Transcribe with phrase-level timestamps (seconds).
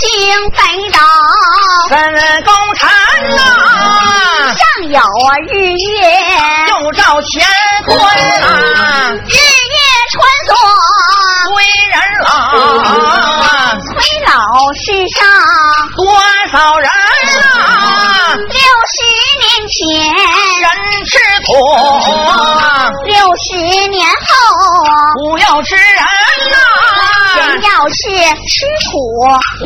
[0.00, 0.08] 行
[0.50, 0.56] 北
[0.92, 0.98] 道，
[1.90, 1.92] 神
[2.42, 2.88] 功臣
[3.36, 3.38] 呐，
[4.56, 4.98] 上有
[5.46, 6.00] 日月，
[6.70, 7.36] 又照乾
[7.84, 7.92] 坤
[8.40, 8.48] 啊，
[9.12, 9.76] 日夜
[10.10, 10.16] 穿
[10.48, 10.50] 梭，
[11.50, 11.52] 催
[11.92, 11.94] 人
[12.24, 12.28] 老，
[13.76, 13.92] 催
[14.24, 14.32] 老
[14.72, 15.18] 世上
[15.94, 16.00] 多
[16.50, 16.88] 少人
[17.42, 18.58] 啊，六
[18.88, 18.96] 十
[19.36, 19.78] 年前，
[20.62, 20.64] 人
[21.04, 21.12] 吃
[21.44, 21.48] 土，
[23.04, 23.48] 六十
[23.88, 24.32] 年后，
[25.20, 26.04] 不要吃人呐，
[26.48, 26.69] 人
[27.62, 27.94] 要是
[28.48, 28.96] 吃土，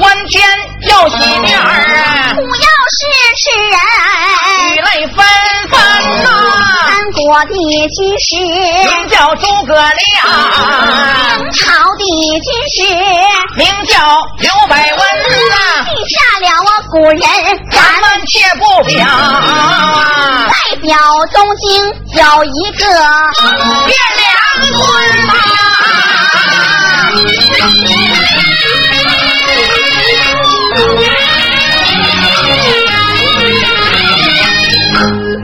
[0.00, 0.42] 欢天
[0.88, 3.00] 要喜面儿，土要是
[3.38, 3.78] 吃人，
[4.74, 5.16] 雨泪纷
[5.70, 5.78] 纷
[6.24, 6.26] 呐，
[6.88, 8.30] 三国的军师，
[8.88, 9.86] 名叫诸葛亮，
[11.38, 11.62] 明朝
[11.96, 12.02] 的
[12.40, 12.76] 军师，
[13.56, 13.94] 名叫
[14.38, 15.54] 刘百温呐，
[15.84, 17.20] 记下了我古人，
[17.70, 19.06] 咱们却不表，
[20.48, 20.96] 代表
[21.32, 21.64] 东京
[22.12, 24.32] 有一个汴梁
[24.72, 24.82] quân
[25.26, 25.32] 呐。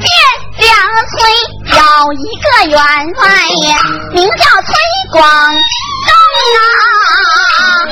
[0.01, 0.07] 汴
[0.59, 0.69] 梁
[1.11, 1.19] 村
[1.67, 1.79] 有
[2.13, 3.25] 一个员外，
[4.13, 4.71] 名叫崔
[5.13, 5.21] 广
[6.07, 6.11] 东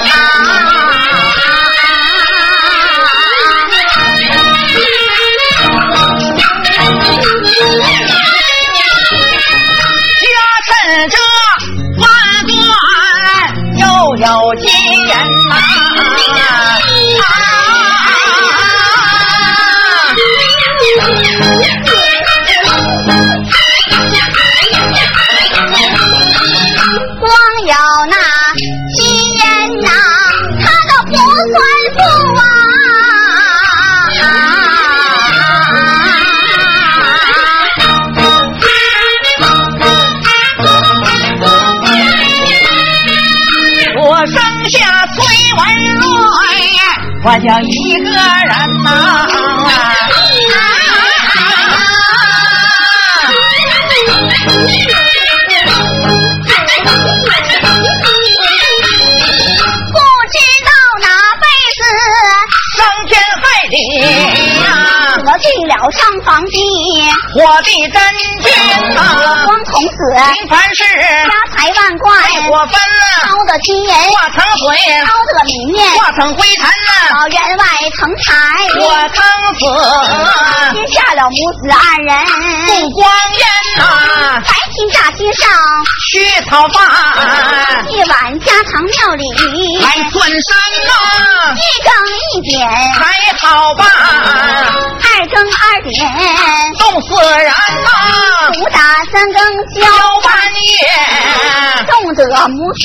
[0.05, 0.78] 啊。
[47.31, 48.15] 我就一个人
[48.83, 49.27] 呐、
[59.93, 59.99] 不
[60.33, 60.71] 知道
[61.03, 61.07] 哪
[61.37, 61.45] 辈
[61.77, 61.81] 子。
[62.79, 63.13] 伤天
[63.43, 63.77] 害理
[65.39, 66.59] 呀、得罪了上房地
[67.37, 68.03] 我的真
[68.43, 69.95] 君啊，光童子，
[70.35, 77.65] 平凡事家财万贯，太过分了，烧得金银，化成水，烧得米面，化成灰尘呐、老员外
[77.97, 78.35] 成才，
[78.81, 79.23] 我撑
[79.55, 79.61] 死
[80.75, 82.11] 接下了母子二人，
[82.67, 83.47] 不光烟
[83.79, 85.51] 呐、白天大街上
[86.11, 86.79] 须讨饭，
[87.91, 89.25] 夜晚家常庙里，
[89.83, 90.51] 来尊神
[90.87, 93.01] 呐、一更一点，还
[93.39, 93.85] 好吧，
[95.19, 95.99] 二更二点，
[96.79, 97.07] 冻死
[97.39, 97.45] 人
[97.85, 97.89] 呐、
[98.53, 98.79] 不打
[99.13, 99.37] 三更
[99.75, 99.91] 交交
[100.23, 100.71] 半半夜
[101.91, 102.81] 冻得母子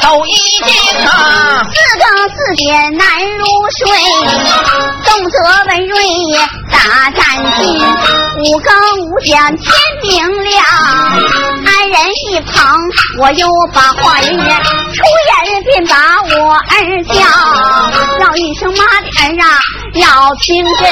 [0.00, 3.06] 都一惊啊，四更四点难
[3.36, 3.44] 入
[3.78, 3.80] 睡，
[5.04, 5.36] 动得
[5.68, 5.96] 文瑞
[6.70, 7.20] 打战
[7.56, 7.62] 兢，
[8.38, 10.64] 五更五点天明亮，
[11.66, 11.96] 安人
[12.30, 12.76] 一旁，
[13.20, 17.14] 我又把话音出言便把我儿叫，
[18.18, 19.60] 叫一声妈的儿啊，
[19.94, 20.82] 要听真，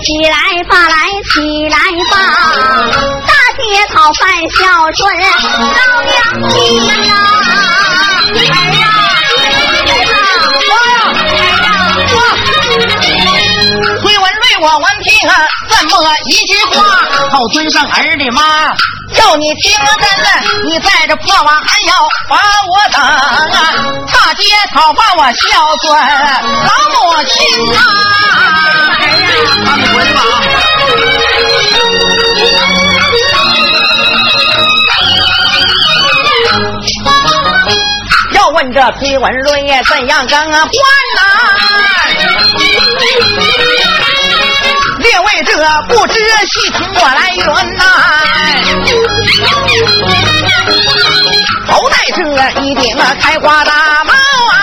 [0.00, 0.96] 起来吧来，
[1.30, 1.76] 起来
[2.10, 2.14] 吧，
[3.26, 4.20] 大街讨饭
[4.50, 4.60] 孝
[4.96, 6.12] 顺老娘
[6.50, 6.54] 亲
[6.86, 6.90] 呀，
[8.34, 8.40] 儿
[8.82, 8.90] 啊！
[14.00, 15.32] 崔文瑞，我闻听啊，
[15.68, 15.94] 这么
[16.26, 16.76] 一句话，
[17.30, 18.74] 好尊上儿的妈。
[19.18, 20.26] 要你听真的，
[20.64, 21.92] 你在这破瓦还要
[22.28, 22.36] 把
[22.68, 23.10] 我等啊！
[24.12, 25.40] 大街讨饭我孝
[25.82, 25.86] 顺
[26.64, 27.32] 老母亲
[27.76, 27.80] 啊！
[29.64, 30.20] 他们回去吧
[37.06, 37.10] 啊！
[38.32, 40.68] 要问这崔文瑞呀，怎样更换呐？
[45.02, 45.52] 列位者
[45.88, 46.14] 不知
[46.46, 47.44] 细听我来云
[47.76, 47.84] 呐，
[51.66, 52.22] 头戴这
[52.60, 54.12] 一顶开花大帽
[54.52, 54.54] 啊，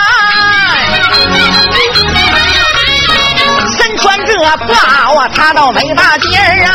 [3.76, 6.70] 身穿这褂啊，他倒没大襟儿啊。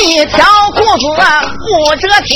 [0.00, 0.44] 一条
[0.74, 2.34] 裤子啊不遮体，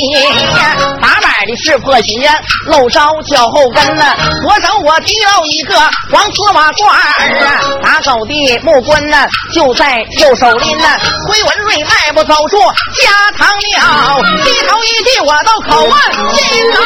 [1.01, 2.31] 打摆的是破鞋，
[2.67, 4.05] 露着脚后跟呢。
[4.43, 5.75] 左手我提了一个
[6.13, 6.99] 黄丝瓦罐儿
[7.45, 10.85] 啊，打狗的木棍呢就在右手拎呢。
[11.27, 12.59] 崔文瑞迈步走出
[13.01, 15.95] 家堂庙，低头一句我都口问
[16.35, 16.79] 心上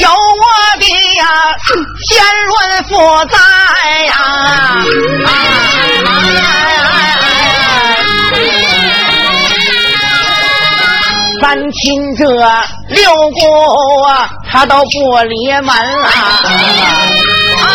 [0.00, 0.44] 有我
[0.78, 0.84] 的
[1.16, 1.22] 呀，
[2.06, 2.12] 先
[2.46, 2.92] 论负
[3.26, 3.36] 在
[4.04, 4.12] 呀。
[11.40, 12.24] 三亲这
[12.88, 15.68] 六姑啊，他都不离门。
[15.68, 16.08] 啊
[17.60, 17.66] 啊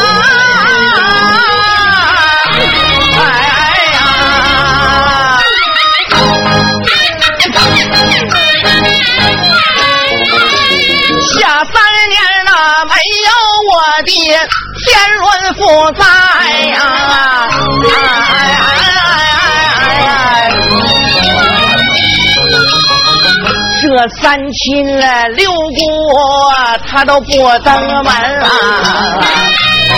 [11.39, 11.73] 下三
[12.09, 12.51] 年了，
[12.85, 12.93] 没
[13.25, 13.29] 有
[13.71, 13.71] 我
[14.03, 14.11] 的
[14.83, 14.87] 天
[15.17, 15.23] 伦
[15.55, 15.59] 父
[15.93, 16.03] 在
[16.67, 16.73] 呀！
[23.81, 23.83] 这
[24.21, 25.55] 三亲了六姑，
[26.89, 27.31] 他都不
[27.63, 28.11] 登门
[28.41, 28.47] 啊！
[29.89, 29.95] 这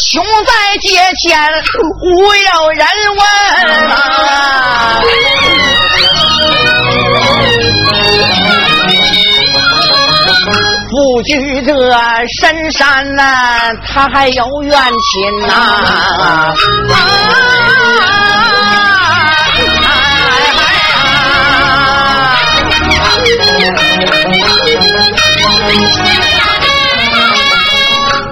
[0.00, 0.88] 穷在街
[1.20, 1.36] 前
[2.00, 2.86] 无有人
[3.16, 3.20] 问
[3.90, 5.02] 啊！
[10.90, 11.72] 不居这
[12.40, 15.52] 深山呐，他还有冤亲呐！
[15.54, 16.54] 啊！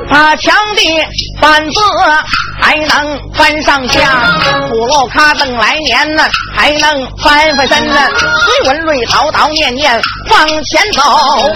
[0.09, 0.81] 他墙的
[1.41, 1.81] 板子
[2.61, 4.01] 还能翻上下，
[4.69, 6.25] 土楼卡登来年呢，
[6.57, 8.09] 还能翻翻身呢。
[8.45, 10.01] 随文瑞叨叨念念
[10.31, 11.03] 往前走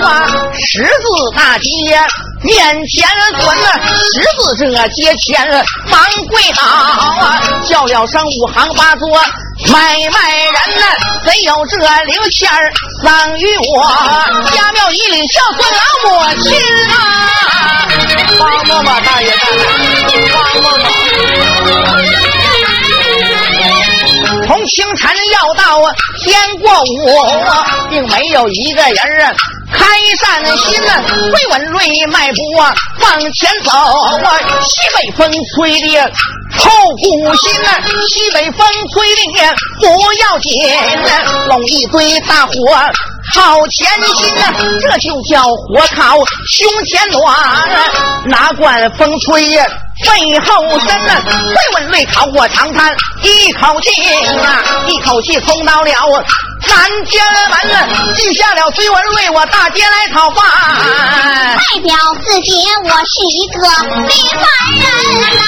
[0.04, 1.68] 啊，十字大街
[2.42, 3.56] 面前蹲，
[4.12, 5.48] 十字这街前
[5.86, 9.08] 忙跪倒啊，叫了声五行八作
[9.72, 10.84] 买卖人呢，
[11.24, 12.72] 谁有这零钱儿
[13.02, 13.82] 丧于我？
[14.52, 15.80] 家庙一里孝顺老
[16.10, 16.56] 母亲
[16.94, 17.49] 啊！
[24.70, 25.80] 清晨要到
[26.22, 26.84] 天过午，
[27.90, 29.34] 并没有一个人儿
[29.72, 29.84] 开
[30.18, 30.92] 善心呢。
[31.08, 33.70] 崔文瑞迈步啊往前走，
[34.62, 36.12] 西北风吹的
[36.58, 40.52] 透骨心呐，西北风吹的不要紧，
[41.48, 42.52] 拢一堆大火。
[43.32, 46.16] 好前心呐，这就叫火烤
[46.48, 47.36] 胸前暖，
[48.26, 49.66] 哪管风吹呀
[50.02, 51.20] 背后身呐。
[51.24, 54.02] 崔文瑞逃过长滩一口气
[54.42, 55.92] 呀，一口气冲到了
[56.68, 60.44] 南天门了，记下了崔文瑞我大街来讨饭。
[61.56, 62.52] 代表四姐，
[62.84, 63.60] 我是一个
[64.08, 64.44] 平凡
[64.76, 64.84] 人
[65.36, 65.42] 呐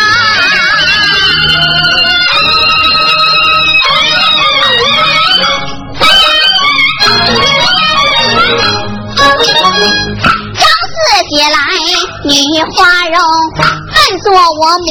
[12.24, 12.30] 女
[12.72, 13.18] 花容，
[13.58, 14.86] 扮作我母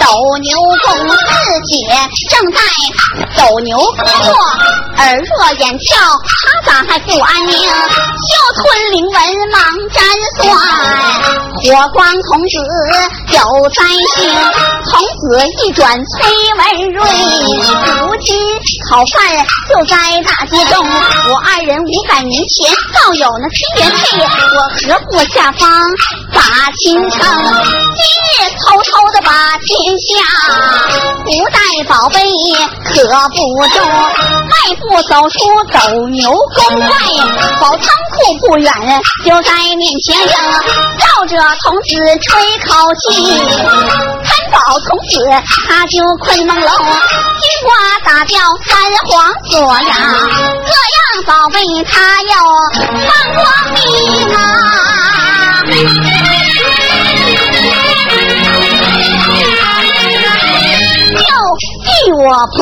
[0.00, 0.06] 斗
[0.38, 0.86] 牛公。
[1.06, 1.32] 四
[1.66, 1.72] 姐
[2.30, 2.58] 正在
[3.36, 3.86] 斗牛工
[4.24, 4.34] 作，
[4.98, 5.96] 耳若眼跳，
[6.26, 7.52] 他咋还不安宁？
[7.54, 9.14] 休吞灵文
[9.52, 9.62] 忙
[9.94, 10.04] 占
[10.36, 10.48] 算，
[11.62, 12.52] 火光童子
[13.28, 13.38] 有
[13.70, 13.84] 灾
[14.16, 14.28] 星，
[14.84, 17.00] 童子一转崔文瑞，
[18.00, 18.36] 如今
[18.90, 19.16] 讨饭
[19.68, 20.84] 就在大街中，
[21.30, 25.70] 我二人五百年前倒有那亲缘配，我何不下方
[26.32, 26.42] 把
[26.82, 27.18] 亲称？
[27.98, 30.16] 今日偷偷的把天下，
[31.24, 31.58] 不带
[31.88, 32.20] 宝贝
[32.84, 33.36] 可不
[33.68, 34.54] 中，迈
[34.90, 35.38] 不走出
[35.72, 36.88] 斗牛宫外，
[37.60, 37.80] 宝仓
[38.12, 38.72] 库不远
[39.24, 41.88] 就在面前，绕着童子
[42.22, 43.38] 吹口气，
[44.24, 44.58] 看宝
[44.88, 45.12] 童子
[45.68, 46.66] 他就困朦胧，
[47.38, 47.68] 金瓜
[48.04, 49.92] 打掉三皇锁呀，
[50.64, 52.32] 这样宝贝他要
[53.06, 53.78] 放光明
[54.34, 54.38] 啊！
[62.18, 62.58] 我铺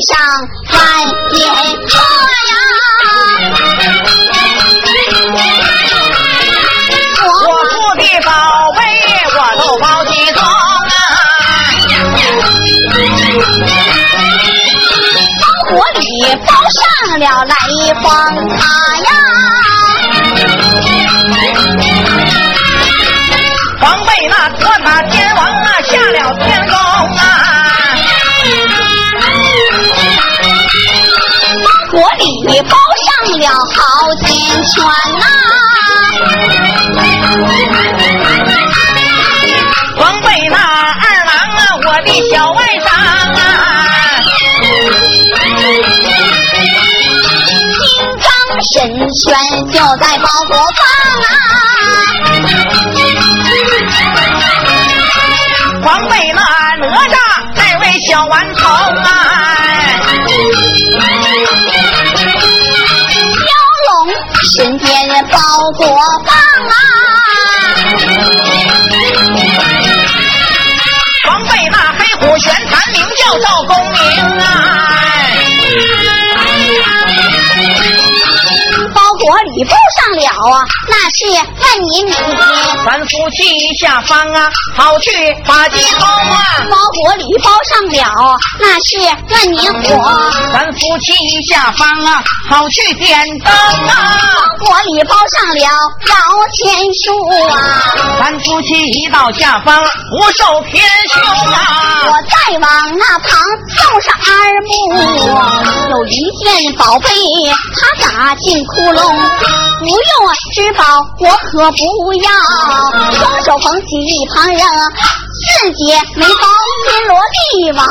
[0.00, 0.18] 上
[0.68, 0.76] 半
[1.30, 1.38] 边
[1.86, 1.94] 桌
[2.50, 2.52] 呀！
[7.22, 7.30] 我
[7.70, 8.28] 父的宝
[8.74, 8.78] 贝
[9.30, 10.90] 我都包几装啊！
[15.40, 16.02] 包裹里
[16.44, 16.82] 包上
[17.20, 17.22] 了。
[17.44, 17.54] 来
[18.02, 18.04] 访
[18.58, 18.60] 卡
[19.04, 19.08] 呀！
[23.80, 25.14] 防备那可塔天
[31.96, 32.76] 包裹里包
[33.06, 33.80] 上了好
[34.26, 34.28] 天
[34.66, 34.74] 圈
[35.18, 35.24] 呐、
[39.98, 42.86] 防备那二郎啊，我的小外甥
[43.40, 43.40] 啊！
[47.80, 47.88] 金
[48.20, 48.28] 刚
[48.74, 48.74] 神
[49.14, 49.24] 拳
[49.72, 50.84] 就在包裹房
[51.24, 51.32] 啊！
[55.82, 56.42] 防备那
[56.76, 57.16] 哪吒
[57.54, 58.68] 那位小顽童
[59.02, 59.65] 啊！
[65.88, 66.74] 我棒啊！
[71.24, 73.98] 防备那黑虎玄坛，名叫赵公明
[74.40, 74.44] 啊！
[78.94, 79.24] 包裹
[79.56, 80.22] 礼包上了
[80.52, 82.12] 啊，那是万年米。
[82.84, 85.10] 咱夫妻下方啊，好去
[85.46, 86.36] 把鸡包啊。
[86.70, 88.98] 包裹里包上了，那是
[89.30, 90.20] 万年火。
[90.52, 91.14] 咱夫妻
[91.48, 94.20] 下方啊，好去点灯啊。
[94.60, 95.72] 包裹里包上了摇
[96.52, 96.70] 钱
[97.02, 97.08] 树
[97.48, 97.56] 啊。
[98.20, 101.56] 咱夫妻一到下方，不受贫穷啊。
[102.08, 103.40] 我再往那旁
[103.74, 104.28] 送上二
[104.66, 104.70] 木，
[105.90, 107.08] 有一件宝贝，
[107.74, 109.45] 他打进窟窿。
[109.78, 109.98] 不用
[110.54, 110.84] 吃饱，
[111.20, 112.30] 我可不要。
[113.12, 116.48] 双手捧起一旁人，四姐没包
[116.88, 117.86] 天罗地网。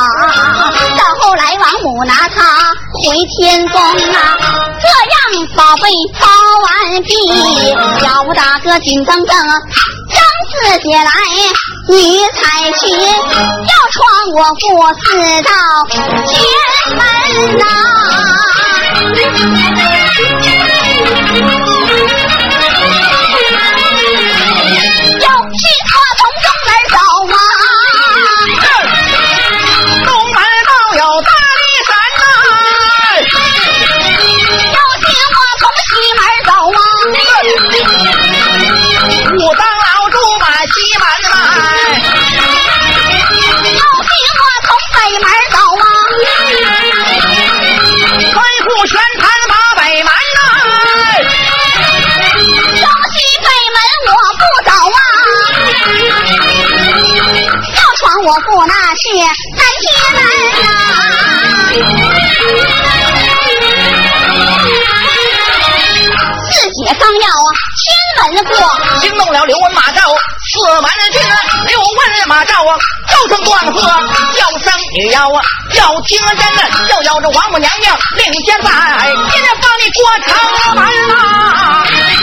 [0.98, 2.40] 到后来王母拿他
[2.94, 4.38] 回天宫啊，
[4.82, 5.84] 这样宝贝
[6.20, 6.28] 包
[6.64, 7.10] 完毕，
[8.02, 9.36] 小吴大哥紧蹬蹬。
[9.36, 10.18] 张
[10.52, 11.12] 四姐来，
[11.90, 14.02] 你才去，要闯
[14.36, 15.04] 我过四
[15.44, 15.52] 道
[16.26, 16.34] 前
[16.96, 17.00] 门
[17.60, 17.64] 呐。
[58.56, 59.02] 我那是
[59.58, 60.18] 三天门
[66.50, 67.52] 四姐刚要啊，
[67.84, 67.86] 千
[68.24, 68.56] 门过，
[69.02, 70.00] 惊动了刘文马赵
[70.54, 71.22] 四万军，
[71.68, 71.88] 刘文
[72.28, 72.78] 马赵啊，
[73.12, 73.78] 高声断喝，
[74.34, 75.44] 叫声也要啊，
[75.74, 76.40] 要听真，
[76.88, 78.70] 要要这王母娘娘令箭在，
[79.32, 80.34] 今日放你过城
[80.76, 81.14] 门呐，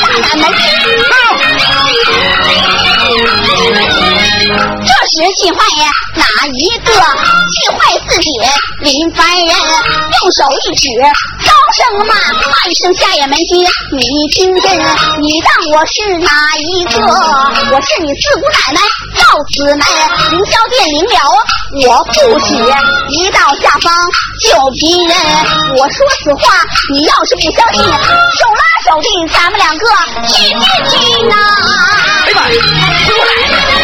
[0.01, 0.57] 大南门。
[5.13, 8.31] 时气坏呀，哪一个气坏四姐
[8.81, 9.45] 林凡人？
[9.45, 10.89] 用手一指，
[11.45, 12.15] 高声骂，
[12.49, 14.01] 骂一声下眼门亲，你
[14.33, 14.73] 听真，
[15.21, 16.99] 你当我是哪一个？
[17.73, 18.81] 我是你四姑奶奶
[19.21, 19.85] 赵子门
[20.31, 21.21] 凌霄殿领了
[21.85, 22.13] 我不
[22.47, 22.55] 许
[23.11, 23.93] 一到下方
[24.41, 24.49] 就
[24.81, 25.15] 逼人。
[25.77, 26.55] 我说此话，
[26.91, 29.85] 你要是不相信，手拉手的咱们两个
[30.27, 31.37] 去见去呐！
[32.25, 33.31] 哎妈，姑奶
[33.77, 33.82] 奶。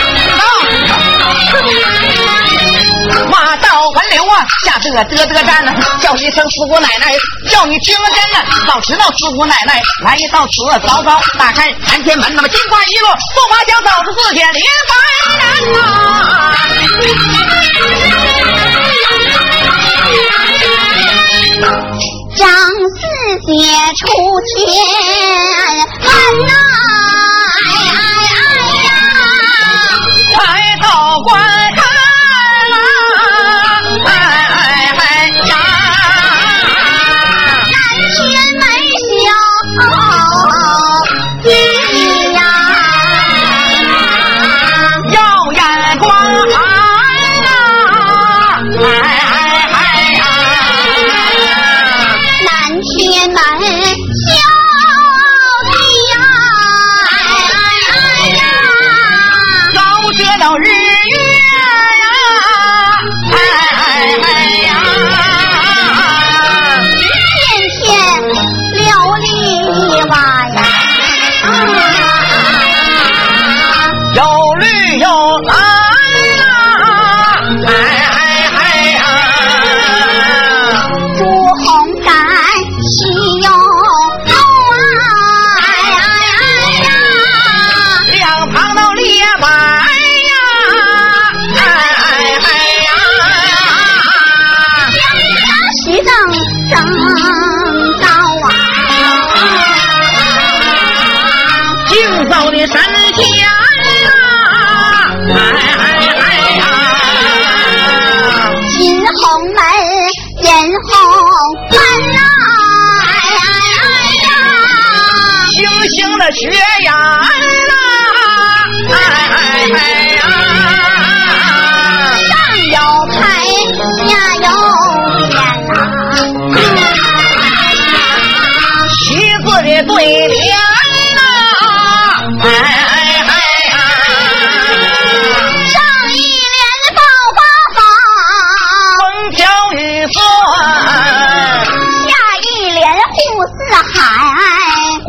[3.31, 7.15] 马道官刘啊，下这得得战呢，叫一声四姑奶奶，
[7.49, 8.39] 叫你听真呢。
[8.67, 10.53] 早知道四姑奶奶来到此，
[10.87, 15.79] 早早打开南天门，那么金花一落，驸马将走出四姐连白人呐。
[22.37, 23.01] 张四
[23.47, 23.53] 姐
[23.97, 24.07] 出
[24.47, 24.57] 天
[26.01, 26.07] 门
[26.47, 26.53] 呐。
[27.65, 27.67] 哎
[30.35, 30.68] 哎呀
[31.29, 31.58] 花。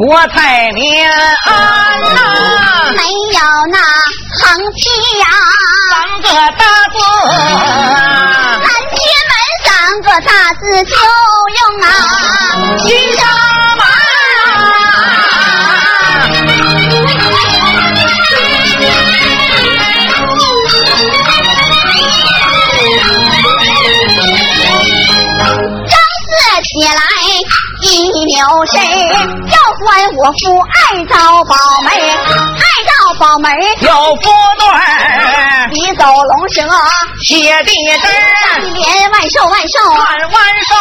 [0.10, 1.54] 国泰民安
[2.16, 2.20] 呐，
[2.98, 3.40] 没有
[3.70, 3.78] 那
[4.42, 4.82] 横批
[5.20, 5.24] 呀，
[5.92, 6.98] 三个大字，
[8.58, 8.98] 南天
[9.30, 9.32] 门
[9.64, 9.70] 三
[10.02, 10.94] 个大字就
[11.60, 11.86] 用啊，
[12.80, 13.22] 西家
[30.30, 30.70] 管我父二
[31.08, 34.64] 道宝门，爱照宝门有福对，
[35.72, 36.62] 你走龙蛇
[37.26, 38.08] 写地支，
[38.64, 40.00] 一连万寿万寿万
[40.32, 40.76] 万寿，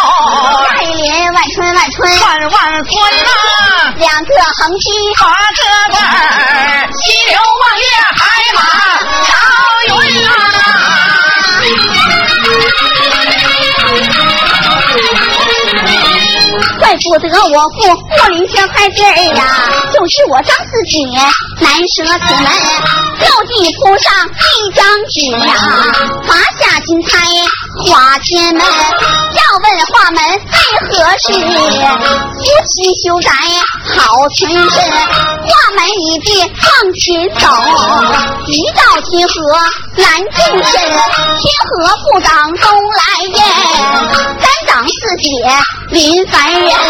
[0.68, 2.92] 再连万春万春万万春
[3.24, 3.30] 呐，
[3.96, 4.84] 两个横批
[5.18, 5.62] 八个
[5.94, 5.96] 字，
[7.00, 7.77] 西流望
[17.04, 17.78] 不得我父
[18.16, 19.42] 不领小孩子儿呀，
[19.92, 20.98] 就是我张四姐
[21.60, 22.46] 难舍此门，
[23.20, 25.54] 就地铺上一张纸呀，
[26.26, 27.18] 发下金钗
[27.86, 30.38] 花前门，要问画门为
[30.90, 31.26] 何事？
[32.38, 32.74] 夫妻
[33.04, 33.30] 休宅
[33.84, 37.06] 好存身，画门一闭往前
[37.38, 37.46] 走，
[38.46, 39.32] 一道天河
[39.96, 41.72] 难近身，天河
[42.10, 43.36] 不挡东来雁，
[44.40, 45.28] 咱张四姐
[45.90, 46.87] 临凡人。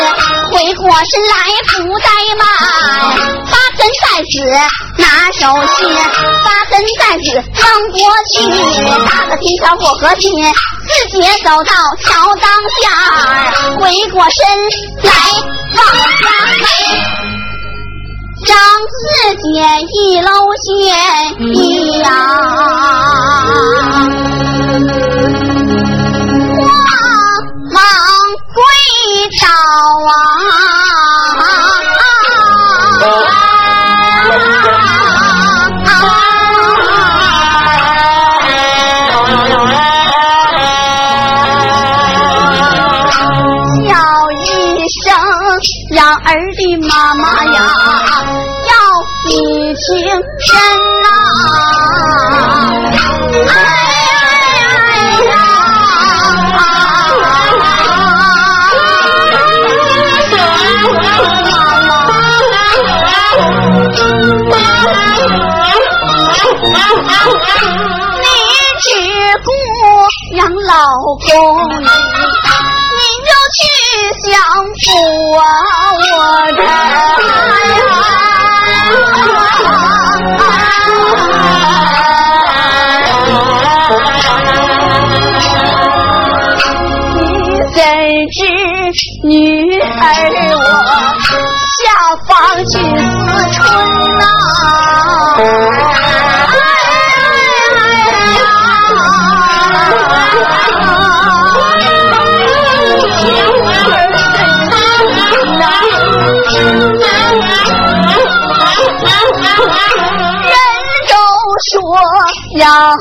[0.50, 1.34] 回过身来
[1.66, 2.44] 不怠慢，
[3.50, 4.32] 八根在此
[5.02, 5.40] 拿手
[5.76, 5.78] 心，
[6.44, 7.62] 八根在此扔
[7.92, 7.98] 过
[8.32, 8.36] 去，
[9.08, 10.30] 打个天桥过河心，
[10.88, 11.72] 四姐走到
[12.04, 12.50] 桥当
[12.80, 12.84] 下，
[13.78, 14.38] 回过身
[15.02, 15.10] 来
[15.76, 15.80] 往
[16.22, 16.26] 家
[16.58, 16.62] 看，
[18.46, 18.54] 张
[18.94, 19.46] 四姐
[19.92, 20.30] 一搂
[20.62, 20.66] 线
[21.52, 21.56] 一
[21.98, 22.08] 呀，
[92.26, 92.78] 放去思
[93.52, 93.58] 春
[94.18, 94.24] 呐？
[110.48, 110.56] 人
[111.08, 111.14] 都
[111.70, 111.72] 说
[112.58, 112.96] 养儿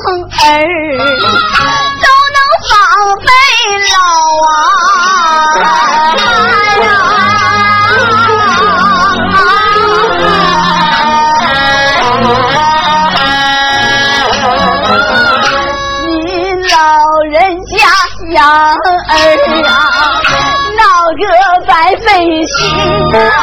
[22.18, 23.38] 心啊。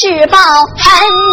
[0.00, 1.27] 是报恩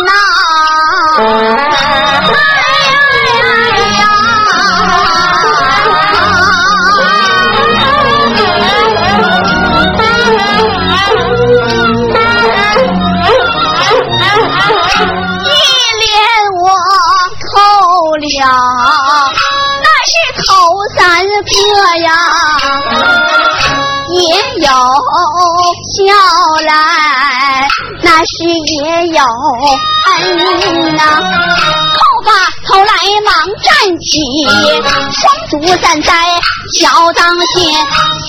[28.47, 29.23] 也有
[30.08, 31.01] 恩呐，
[31.93, 32.29] 头把
[32.67, 32.91] 头来
[33.25, 33.34] 忙。
[33.63, 34.19] 站起，
[35.12, 36.12] 双足站在
[36.73, 37.63] 小当先，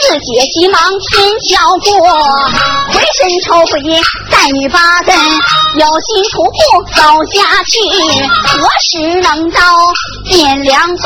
[0.00, 1.90] 四姐急忙天笑过，
[2.92, 3.72] 回身抽回
[4.30, 6.58] 带女八根，有心徒步
[6.94, 7.00] 走
[7.32, 7.80] 下去，
[8.46, 9.60] 何时能到
[10.30, 11.04] 汴梁村？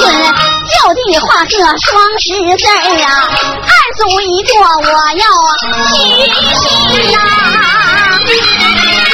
[0.71, 2.65] 就地画个双十字
[3.03, 3.09] 啊，
[3.63, 5.25] 二足一跺，我要
[5.93, 5.99] 去
[6.55, 7.17] 心呐。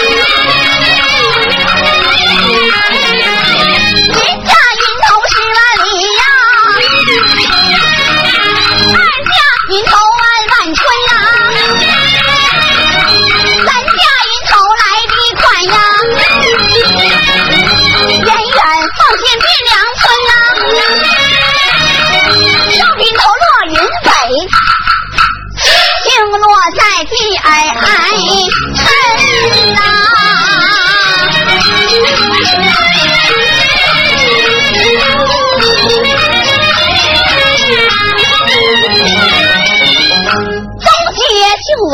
[0.09, 0.46] Yeah.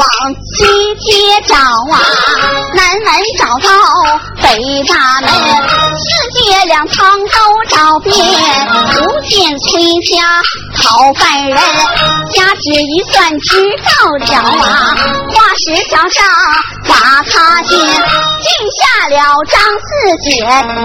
[0.02, 1.94] 往西街找啊，
[2.74, 3.68] 南门找到
[4.42, 5.30] 北大门，
[5.94, 6.02] 四
[6.42, 8.12] 街两旁都找遍，
[8.94, 10.42] 不见崔家
[10.82, 11.56] 讨饭人。
[12.34, 14.34] 掐指一算知道了
[14.66, 14.96] 啊，
[15.32, 16.26] 花石桥上
[16.88, 19.16] 把他见，下了
[19.48, 19.86] 张四
[20.24, 20.28] 姐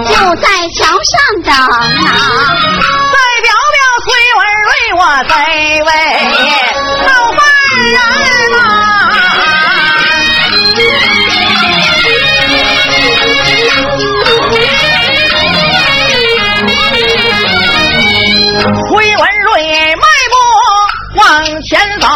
[0.08, 1.74] 就在桥上等啊。
[3.10, 4.06] 再表表崔
[4.38, 5.34] 文瑞，我在
[5.84, 5.90] 位
[21.18, 22.06] 往前走，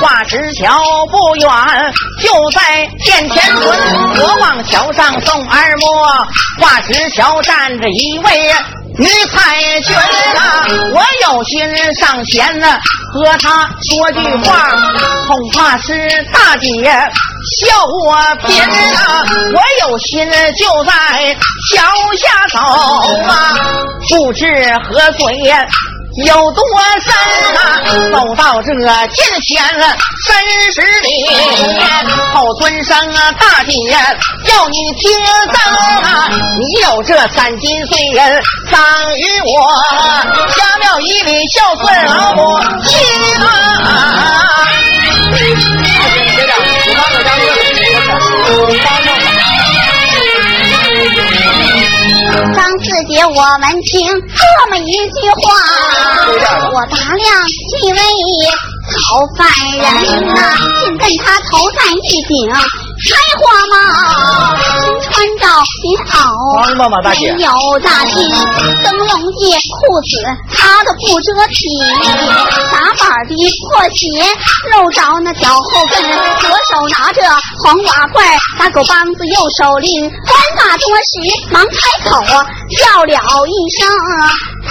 [0.00, 1.48] 挂石桥不远，
[2.20, 3.78] 就在殿前村。
[4.20, 6.26] 我往桥上送二莫，
[6.58, 8.54] 挂石桥站着一位
[8.96, 12.78] 女太君啊，我有心上前呢，
[13.12, 14.70] 和她说句话，
[15.26, 15.92] 恐怕是
[16.32, 16.90] 大姐。
[17.60, 18.16] 笑我
[18.46, 19.22] 贫啊！
[19.52, 21.36] 我有心就在
[21.70, 21.84] 桥
[22.16, 22.58] 下走
[23.28, 23.54] 啊，
[24.08, 24.46] 不知
[24.82, 25.36] 河水
[26.16, 26.62] 有多
[27.02, 27.12] 深
[27.56, 27.82] 啊！
[28.12, 28.72] 走到这
[29.08, 29.64] 近前
[30.24, 30.38] 三
[30.72, 31.08] 十里，
[32.32, 35.10] 后尊生啊，大姐要你听
[35.52, 35.56] 真
[36.04, 36.28] 啊！
[36.30, 38.14] 你有这三斤碎银
[38.70, 38.80] 赏
[39.16, 39.74] 与我，
[40.54, 43.04] 家庙一里孝顺老母亲
[43.40, 43.46] 啊！
[52.54, 55.52] 张四姐，我们听这么一句话，
[56.72, 57.24] 我打量
[57.70, 57.98] 这位
[58.92, 59.84] 讨犯人
[60.26, 60.32] 呐，
[60.80, 62.32] 竟跟他头戴一顶。
[63.04, 63.74] 开花帽，
[65.14, 65.46] 身穿着
[65.82, 66.18] 棉袄，
[67.14, 67.48] 没有
[67.80, 68.14] 大襟，
[68.82, 70.10] 灯笼叶裤子
[70.50, 71.62] 他都不遮体，
[72.72, 73.32] 打板的
[73.70, 74.02] 破鞋
[74.72, 76.02] 露着那脚后跟，
[76.40, 77.22] 左手拿着
[77.62, 78.26] 黄瓦罐，
[78.58, 81.20] 打狗梆子右手拎，官大多时
[81.52, 82.20] 忙开口
[82.76, 83.86] 叫了一声。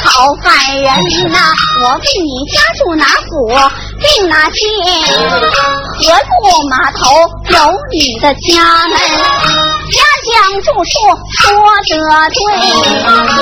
[0.04, 0.86] 讨饭人
[1.32, 1.40] 呐，
[1.84, 3.32] 我问你家住哪府，
[4.02, 4.60] 定哪县？
[5.96, 7.00] 何处码头
[7.50, 7.58] 有
[7.92, 8.98] 你的家门？
[9.94, 10.90] 家乡住处
[11.42, 11.46] 说
[11.88, 11.94] 得
[12.34, 12.36] 对，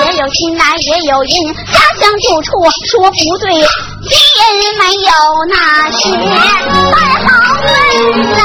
[0.03, 1.33] 也有心来也有因。
[1.71, 2.49] 家乡住处
[2.91, 3.59] 说不对，因
[4.77, 5.11] 没有
[5.49, 5.55] 那
[5.91, 5.99] 些
[6.91, 7.29] 二好
[7.93, 7.99] 运
[8.31, 8.39] 呐。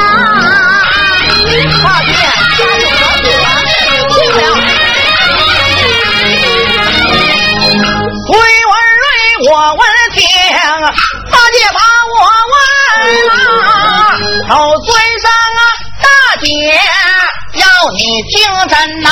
[18.17, 19.11] 要你听真呐，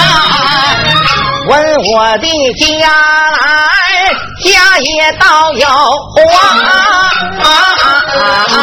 [1.49, 1.53] 问
[1.93, 3.39] 我的家来，
[4.43, 5.69] 家也倒有啊
[7.39, 8.57] 啊啊啊！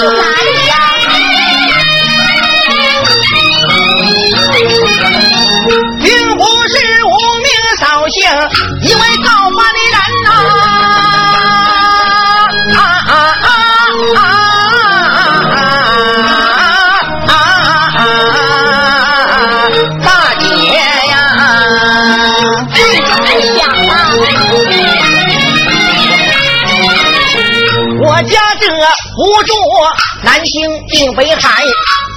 [0.00, 0.74] 住哪里呀？
[6.02, 7.46] 并不是无名
[7.78, 8.18] 少姓，
[29.18, 29.54] 我住
[30.22, 31.62] 南京并北海，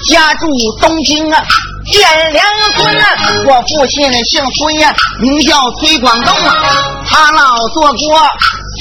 [0.09, 0.47] 家住
[0.81, 1.43] 东京啊
[1.91, 3.05] 建梁村啊。
[3.45, 6.55] 我父亲姓崔呀，名叫崔广东啊。
[7.09, 8.29] 他老做官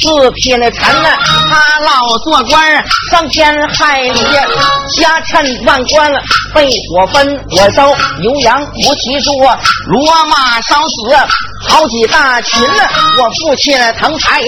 [0.03, 1.17] 四品的臣啊，
[1.51, 4.21] 他老做官伤天害理，
[5.01, 6.13] 家趁万官
[6.53, 9.59] 被火焚火烧，牛羊无其数啊，
[9.91, 11.27] 骡马烧死。
[11.69, 12.83] 好几大群呢。
[13.19, 14.43] 我父亲腾财，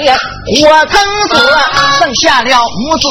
[0.62, 1.58] 我更子
[1.98, 3.08] 剩下了母子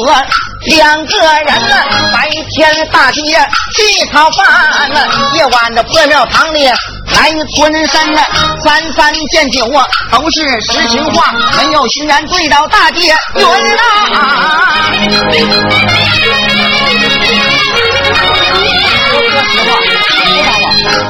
[0.66, 1.76] 两个人呢。
[2.14, 3.22] 白天大街
[3.76, 5.00] 去讨饭呢，
[5.36, 8.20] 夜晚的破庙堂里来屯山呢。
[8.64, 13.44] 三三见酒啊，都是实情话，没有心言，对到大街云
[13.76, 13.82] 呐。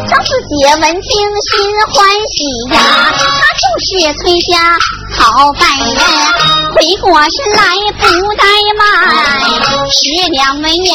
[0.09, 1.53] 张四姐闻听心
[1.93, 1.95] 欢
[2.33, 2.37] 喜
[2.73, 2.75] 呀，
[3.13, 4.51] 她就是崔家
[5.15, 5.89] 好犯人，
[6.73, 7.61] 回过身来
[7.99, 8.01] 不
[8.35, 8.41] 怠
[8.77, 8.81] 慢，
[9.91, 9.99] 十
[10.31, 10.89] 两纹银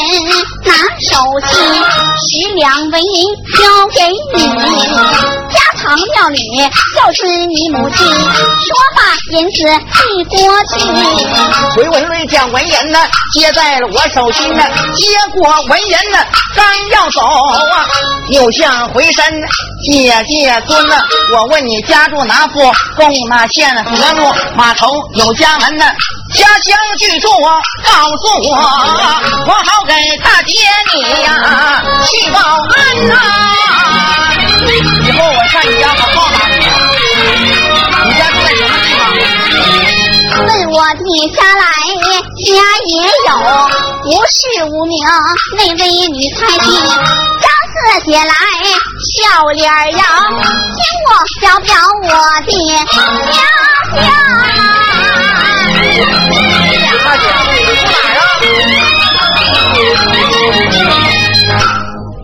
[0.65, 1.11] 拿手
[1.47, 1.53] 心，
[2.19, 3.15] 十两纹银
[3.53, 3.97] 交给
[4.35, 4.37] 你。
[5.83, 6.39] 堂庙里
[6.95, 9.57] 叫出你母亲，说罢银子
[9.91, 10.37] 递过
[10.69, 10.73] 去。
[11.73, 12.99] 崔文瑞将文言呢
[13.33, 14.63] 接在了我手心呢，
[14.95, 16.19] 接过文言呢，
[16.55, 17.59] 刚要走啊，
[18.29, 19.25] 又向回身
[19.83, 20.95] 姐姐尊呢。
[21.33, 22.71] 我问你家住哪府？
[22.95, 25.85] 供那县河路码头有家门呢？
[26.33, 28.55] 家乡居住告诉我，
[29.47, 29.93] 我好给
[30.23, 30.53] 大姐
[30.95, 33.13] 你呀去报恩呐。
[35.17, 36.53] 后我上你家好报答你。
[38.05, 39.01] 你家住在什么地方？
[40.45, 41.63] 问我地下来
[42.43, 42.51] 家
[42.87, 42.91] 也
[43.27, 43.31] 有，
[44.03, 44.93] 不是无名
[45.55, 46.67] 那位女才俊，
[47.39, 48.33] 张四姐来
[49.13, 49.15] 笑
[49.53, 51.69] 脸扬，听我表表
[52.03, 52.07] 我
[52.45, 52.93] 的家乡。
[53.93, 53.97] 大
[59.73, 61.02] 姐，住哪儿啊？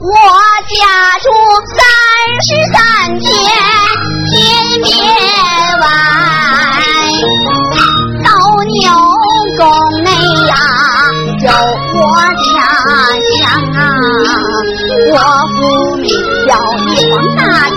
[0.10, 0.82] 我家
[1.19, 1.30] 住
[1.78, 1.78] 三
[2.41, 2.76] 十三
[3.19, 3.30] 天
[4.26, 4.34] 天
[4.82, 4.89] 边
[5.82, 5.86] 外，
[8.26, 8.28] 到
[8.82, 8.89] 牛
[9.56, 9.62] 宫
[10.04, 10.10] 内
[10.48, 10.52] 呀
[11.43, 11.48] 有
[12.00, 12.02] 我
[12.56, 12.58] 家
[13.38, 13.39] 乡
[13.78, 13.78] 啊，
[15.12, 15.13] 我
[15.54, 15.60] 府
[15.98, 16.10] 里
[16.48, 17.68] 叫玉皇大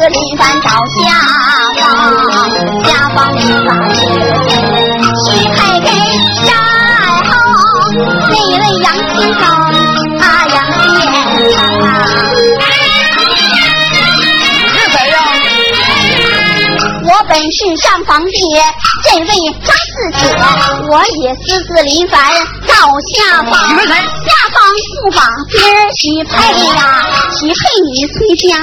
[0.00, 1.04] 也私自离山找下
[1.76, 1.84] 方，
[2.84, 3.38] 下方的
[17.30, 18.32] 本是上房的
[19.04, 19.24] 这位
[19.64, 20.26] 张四姐，
[20.90, 22.18] 我也私自临凡
[22.66, 22.74] 到
[23.14, 23.78] 下方，下
[24.50, 24.58] 方
[25.00, 26.34] 不把别人许配
[26.74, 27.06] 呀，
[27.38, 27.54] 许配
[27.94, 28.58] 你崔家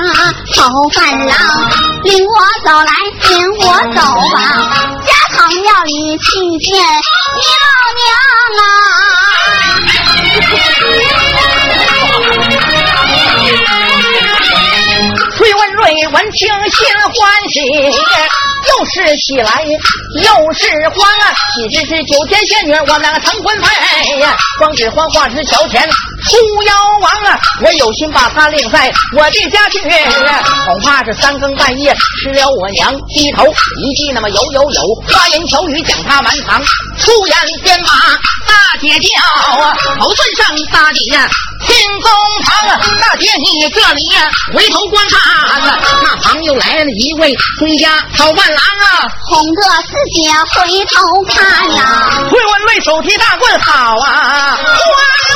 [0.54, 0.60] 好
[0.94, 1.32] 伴郎，
[2.04, 2.92] 领我走来，
[3.30, 3.64] 领我
[3.96, 4.02] 走
[4.36, 4.38] 吧，
[5.08, 6.28] 家堂庙里去
[6.60, 7.40] 见你
[12.52, 12.57] 老
[15.88, 17.62] 崔文瑞闻听心欢喜，
[18.68, 21.34] 又是喜来又是欢啊！
[21.56, 24.36] 喜之是九天仙女，我们两个成婚配呀！
[24.60, 27.40] 光指欢化之桥前出妖王啊！
[27.64, 36.62] 我有心把他领在我的家去，恐怕是三更半夜吃了我娘低头一记那么有有有花言巧语将他瞒藏
[37.00, 37.90] 出言鞭马
[38.48, 39.08] 大姐叫
[39.62, 39.76] 啊！
[40.00, 41.28] 头尊上大姐呀，
[41.66, 42.10] 听公
[42.44, 42.80] 堂啊！
[43.02, 45.80] 大姐你这里呀，回头观看啊。
[46.04, 50.96] 那旁又来了一位崔家好伴郎啊，哄得四姐回头
[51.30, 51.36] 看
[51.76, 51.82] 呀。
[52.30, 54.68] 会文瑞手提大棍好啊，关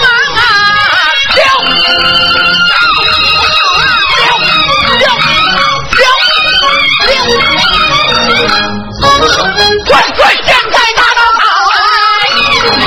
[0.01, 0.41] 王啊，
[1.35, 1.43] 溜
[4.97, 5.05] 溜溜
[5.97, 6.05] 溜，
[9.85, 10.77] 快快现在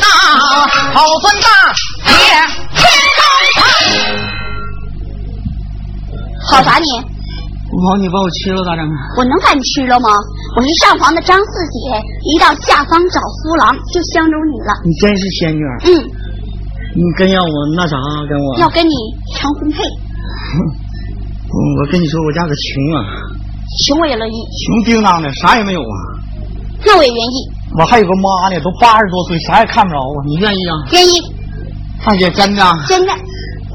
[0.00, 1.48] 好尊大
[2.08, 2.16] 爷
[2.76, 2.80] 天
[3.18, 3.22] 高
[3.56, 3.60] 堂。
[6.48, 6.86] 好啥你？
[7.70, 8.96] 不好，你把我吃了咋整啊？
[9.16, 10.08] 我能把你吃了吗？
[10.56, 11.78] 我是上房的张四姐，
[12.24, 14.74] 一到下方找夫郎就相中你了。
[14.84, 15.62] 你真是仙女。
[15.84, 15.88] 嗯，
[16.94, 17.96] 你跟要我那啥
[18.28, 18.58] 跟我？
[18.58, 18.92] 要跟你
[19.34, 19.78] 成婚配。
[21.52, 23.04] 我跟你说，我家可穷啊。
[23.86, 24.32] 穷我也乐意。
[24.32, 25.96] 穷叮当的，啥也没有啊。
[26.84, 27.48] 那我也愿意。
[27.78, 30.16] 我还有个妈呢，都八十多岁，啥也看不着啊。
[30.26, 30.74] 你愿意啊？
[30.92, 31.20] 愿意。
[32.04, 32.62] 大姐，真的。
[32.86, 33.12] 真的。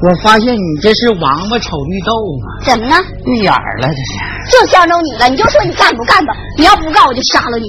[0.00, 2.46] 我发现你这是王八瞅绿豆啊！
[2.62, 2.94] 怎么了？
[3.24, 4.62] 绿眼儿了，这是。
[4.62, 6.32] 就相中你了，你就说你干不干吧。
[6.56, 7.66] 你要不干，我就杀了你。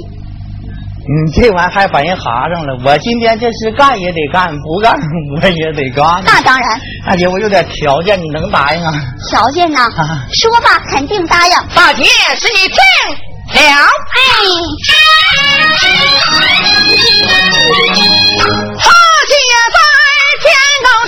[1.01, 2.77] 你这玩意儿还把人哈上了。
[2.85, 4.93] 我今天这是干也得干，不干
[5.41, 6.21] 我也得干。
[6.23, 6.79] 那当然。
[7.07, 8.93] 大姐，我有点条件，你能答应啊？
[9.27, 9.79] 条件呢？
[10.31, 11.53] 说吧，肯定答应。
[11.73, 12.03] 大姐，
[12.35, 12.77] 是你听
[13.53, 13.61] 了。
[13.81, 14.89] 哎。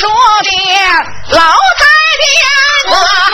[0.02, 1.44] 住的老
[1.78, 1.86] 太
[2.18, 3.31] 爹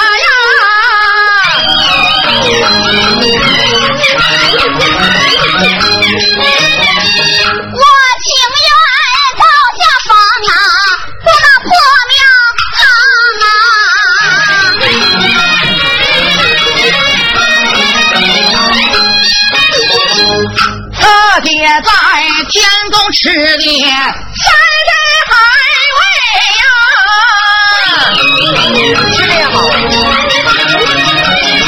[21.67, 21.81] 在
[22.49, 23.27] 天宫吃
[23.57, 23.99] 的山
[24.87, 24.91] 珍
[25.27, 25.31] 海。
[29.13, 29.53] 吃的也好，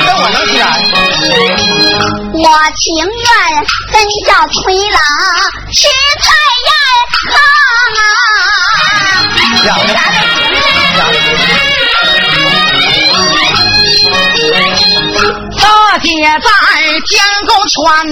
[0.06, 0.64] 跟我能吃啊？
[2.34, 2.46] 我
[2.78, 3.28] 情愿
[3.92, 3.94] 跟
[4.26, 4.58] 小崔
[4.90, 5.00] 郎
[5.74, 5.78] 吃
[6.22, 6.26] 菜
[6.66, 6.70] 宴
[7.28, 8.08] 啊！
[15.60, 15.64] 大
[16.00, 16.08] 姐
[16.40, 16.48] 在
[17.10, 17.12] 天
[17.46, 18.12] 宫穿的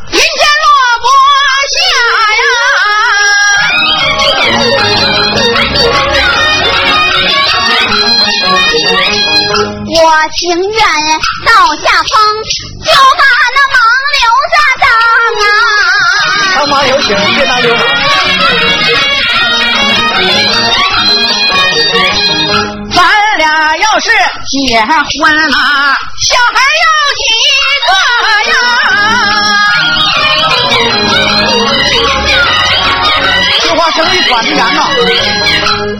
[10.03, 10.81] 我情愿
[11.45, 12.11] 到下方
[12.83, 13.77] 就把那盲
[14.17, 14.83] 流子当
[15.45, 15.53] 啊！
[16.55, 17.65] 当盲流请，别当流。
[22.91, 22.97] 咱
[23.37, 23.45] 俩
[23.77, 24.09] 要是
[24.49, 24.89] 结婚
[25.51, 25.57] 了，
[26.19, 26.85] 小孩要
[27.19, 27.21] 几
[27.85, 27.89] 个
[28.49, 28.53] 呀？
[33.61, 34.79] 这话生意管得严呐，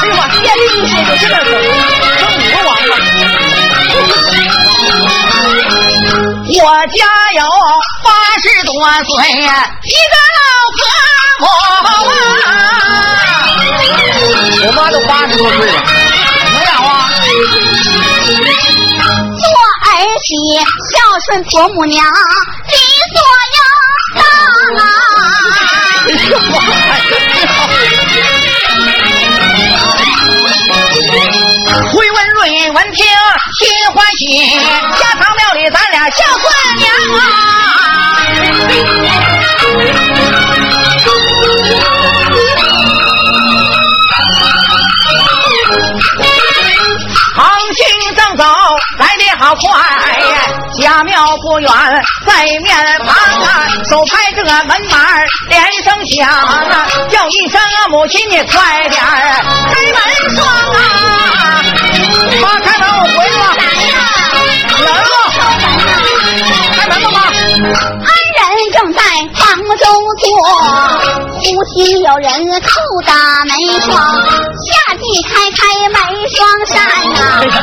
[0.00, 1.50] 哎呀妈，谢丽一说就这点整，
[2.18, 2.92] 整五个王八。
[6.56, 7.00] 我家
[7.34, 7.40] 有
[8.04, 8.08] 八
[8.42, 8.70] 十多
[9.04, 10.42] 岁一个老
[10.76, 10.82] 婆
[11.40, 11.42] 婆，
[14.66, 15.72] 我妈都八十多岁了。
[19.40, 19.44] 做
[19.86, 20.28] 儿媳
[20.92, 20.94] 孝
[21.26, 22.74] 顺婆母娘，理
[23.12, 23.16] 所
[23.54, 23.56] 应
[24.16, 24.22] 当
[24.78, 24.82] 啊！
[31.92, 33.06] 回文瑞闻听
[33.58, 34.48] 心欢喜，
[34.96, 36.42] 下堂庙里咱俩孝顺
[36.78, 37.20] 娘啊！
[47.36, 47.42] 行
[47.74, 47.82] 情
[48.14, 48.44] 正走，
[48.98, 50.23] 来的好快。
[50.80, 51.70] 家庙不远，
[52.26, 54.98] 在面旁啊，手拍着门板
[55.48, 59.98] 连声响啊，叫一声啊，母亲你快点开门
[60.34, 60.76] 双啊！
[62.40, 63.94] 妈开门，我回来了。
[64.84, 65.14] 来了，
[66.76, 67.16] 开门吧，妈。
[68.34, 69.00] 人正在
[69.34, 69.84] 房中
[70.20, 70.26] 坐，
[71.38, 71.42] 忽
[71.76, 72.26] 听有人
[72.60, 72.66] 叩
[73.06, 73.12] 打
[73.44, 73.50] 门
[73.80, 73.94] 窗，
[74.66, 75.96] 下地开开门
[76.30, 76.74] 双扇
[77.12, 77.18] 呐，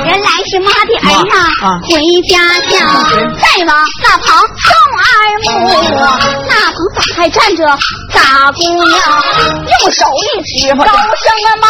[0.05, 1.91] 原来是妈的儿啊，回
[2.29, 2.33] 家
[2.69, 2.71] 乡。
[3.39, 3.71] 再往
[4.03, 5.05] 那旁送二
[5.43, 5.47] 目，
[6.47, 7.65] 那旁咋还站着
[8.13, 8.93] 大姑娘？
[9.65, 10.25] 用手一
[10.59, 11.25] 指，高声
[11.61, 11.65] 骂，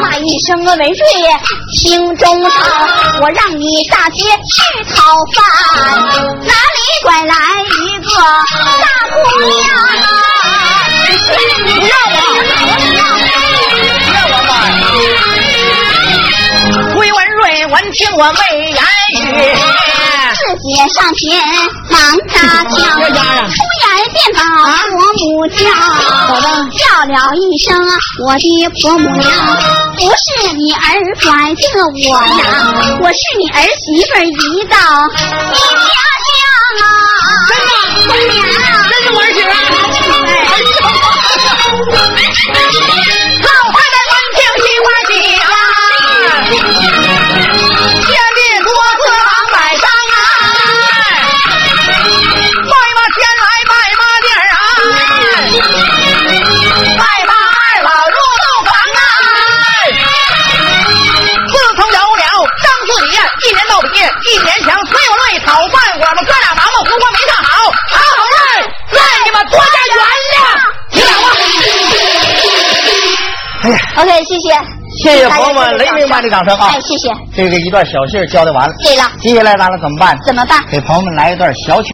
[0.00, 0.94] 骂一声啊，文瑞
[1.76, 2.56] 听中唱，
[3.20, 4.96] 我让你大街去讨
[5.34, 5.38] 饭，
[6.44, 8.08] 哪里拐来一个？
[8.80, 9.50] 大姑娘
[9.86, 10.04] 啊，
[11.08, 12.17] 不要我，
[17.98, 18.38] 听我没
[18.70, 18.78] 言
[19.10, 19.18] 语，
[20.32, 21.18] 自己上前
[21.90, 24.38] 忙扎枪，出言便把
[24.86, 25.58] 婆母叫，
[26.78, 27.66] 叫了一声
[28.24, 28.46] 我的
[28.80, 29.28] 婆母娘，
[29.96, 30.22] 不是
[30.52, 30.78] 你儿
[31.24, 31.26] 拐
[31.56, 31.98] 进了我
[32.38, 32.40] 呀，
[33.02, 33.82] 我是你儿媳
[34.12, 34.28] 妇一
[34.66, 34.78] 道
[35.50, 35.90] 你家
[36.22, 36.30] 乡
[36.78, 36.86] 啊，
[37.48, 38.30] 真的，
[38.88, 39.50] 真是我儿媳妇。
[73.98, 74.48] OK，谢谢，
[75.02, 76.80] 谢谢朋友们雷鸣般的掌声啊哎，！
[76.80, 77.10] 谢谢。
[77.34, 80.16] 这个一段小戏儿教的完了，对了，接下来咱们怎么办？
[80.24, 80.62] 怎么办？
[80.70, 81.86] 给朋友们来一段小曲。